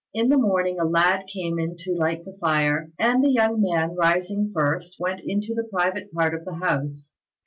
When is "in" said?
0.15-0.29, 1.59-1.75